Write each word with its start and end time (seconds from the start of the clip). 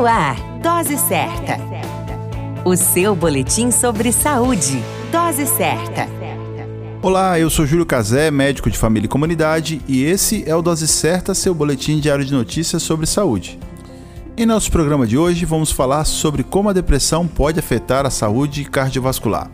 No 0.00 0.06
ar, 0.06 0.34
Dose 0.62 0.96
Certa. 0.96 1.58
O 2.64 2.74
seu 2.74 3.14
boletim 3.14 3.70
sobre 3.70 4.10
saúde. 4.12 4.82
Dose 5.12 5.44
Certa. 5.44 6.08
Olá, 7.02 7.38
eu 7.38 7.50
sou 7.50 7.66
Júlio 7.66 7.84
Cazé, 7.84 8.30
médico 8.30 8.70
de 8.70 8.78
família 8.78 9.04
e 9.04 9.10
comunidade, 9.10 9.82
e 9.86 10.02
esse 10.02 10.42
é 10.48 10.56
o 10.56 10.62
Dose 10.62 10.88
Certa, 10.88 11.34
seu 11.34 11.54
boletim 11.54 12.00
diário 12.00 12.24
de 12.24 12.32
notícias 12.32 12.82
sobre 12.82 13.04
saúde. 13.04 13.58
Em 14.38 14.46
nosso 14.46 14.72
programa 14.72 15.06
de 15.06 15.18
hoje, 15.18 15.44
vamos 15.44 15.70
falar 15.70 16.06
sobre 16.06 16.44
como 16.44 16.70
a 16.70 16.72
depressão 16.72 17.26
pode 17.28 17.58
afetar 17.58 18.06
a 18.06 18.10
saúde 18.10 18.64
cardiovascular. 18.64 19.50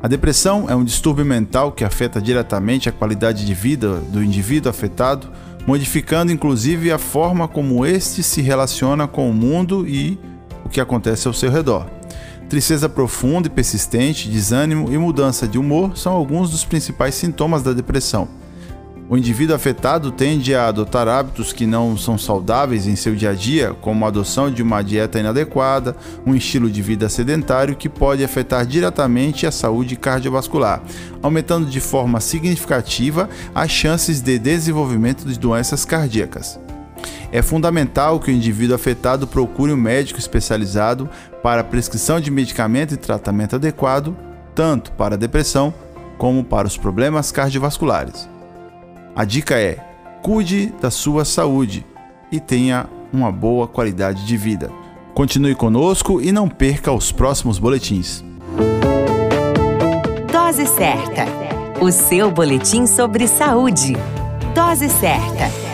A 0.00 0.06
depressão 0.06 0.66
é 0.68 0.76
um 0.76 0.84
distúrbio 0.84 1.24
mental 1.24 1.72
que 1.72 1.82
afeta 1.82 2.22
diretamente 2.22 2.88
a 2.88 2.92
qualidade 2.92 3.44
de 3.44 3.52
vida 3.52 3.96
do 4.12 4.22
indivíduo 4.22 4.70
afetado, 4.70 5.28
modificando 5.68 6.32
inclusive 6.32 6.90
a 6.90 6.96
forma 6.96 7.46
como 7.46 7.84
este 7.84 8.22
se 8.22 8.40
relaciona 8.40 9.06
com 9.06 9.28
o 9.28 9.34
mundo 9.34 9.86
e 9.86 10.18
o 10.64 10.68
que 10.70 10.80
acontece 10.80 11.28
ao 11.28 11.34
seu 11.34 11.50
redor. 11.50 11.86
Tristeza 12.48 12.88
profunda 12.88 13.48
e 13.48 13.50
persistente, 13.50 14.30
desânimo 14.30 14.90
e 14.90 14.96
mudança 14.96 15.46
de 15.46 15.58
humor 15.58 15.94
são 15.94 16.14
alguns 16.14 16.50
dos 16.50 16.64
principais 16.64 17.16
sintomas 17.16 17.62
da 17.62 17.74
depressão. 17.74 18.28
O 19.10 19.16
indivíduo 19.16 19.56
afetado 19.56 20.10
tende 20.12 20.54
a 20.54 20.68
adotar 20.68 21.08
hábitos 21.08 21.50
que 21.50 21.64
não 21.64 21.96
são 21.96 22.18
saudáveis 22.18 22.86
em 22.86 22.94
seu 22.94 23.16
dia 23.16 23.30
a 23.30 23.34
dia, 23.34 23.74
como 23.80 24.04
a 24.04 24.08
adoção 24.08 24.50
de 24.50 24.62
uma 24.62 24.82
dieta 24.82 25.18
inadequada, 25.18 25.96
um 26.26 26.34
estilo 26.34 26.70
de 26.70 26.82
vida 26.82 27.08
sedentário 27.08 27.74
que 27.74 27.88
pode 27.88 28.22
afetar 28.22 28.66
diretamente 28.66 29.46
a 29.46 29.50
saúde 29.50 29.96
cardiovascular, 29.96 30.82
aumentando 31.22 31.64
de 31.64 31.80
forma 31.80 32.20
significativa 32.20 33.30
as 33.54 33.70
chances 33.70 34.20
de 34.20 34.38
desenvolvimento 34.38 35.26
de 35.26 35.38
doenças 35.38 35.86
cardíacas. 35.86 36.60
É 37.32 37.40
fundamental 37.40 38.20
que 38.20 38.30
o 38.30 38.34
indivíduo 38.34 38.76
afetado 38.76 39.26
procure 39.26 39.72
um 39.72 39.76
médico 39.76 40.18
especializado 40.18 41.08
para 41.42 41.64
prescrição 41.64 42.20
de 42.20 42.30
medicamento 42.30 42.92
e 42.92 42.98
tratamento 42.98 43.56
adequado, 43.56 44.14
tanto 44.54 44.92
para 44.92 45.14
a 45.14 45.18
depressão 45.18 45.72
como 46.18 46.44
para 46.44 46.66
os 46.66 46.76
problemas 46.76 47.32
cardiovasculares. 47.32 48.28
A 49.18 49.24
dica 49.24 49.58
é: 49.58 49.78
cuide 50.22 50.72
da 50.80 50.92
sua 50.92 51.24
saúde 51.24 51.84
e 52.30 52.38
tenha 52.38 52.86
uma 53.12 53.32
boa 53.32 53.66
qualidade 53.66 54.24
de 54.24 54.36
vida. 54.36 54.70
Continue 55.12 55.56
conosco 55.56 56.22
e 56.22 56.30
não 56.30 56.48
perca 56.48 56.92
os 56.92 57.10
próximos 57.10 57.58
boletins. 57.58 58.24
Dose 60.30 60.64
certa. 60.68 61.26
O 61.80 61.90
seu 61.90 62.30
boletim 62.30 62.86
sobre 62.86 63.26
saúde. 63.26 63.96
Dose 64.54 64.88
certa. 64.88 65.67